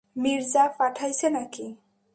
[0.15, 1.65] মির্জা পাঠাইছে নাকি?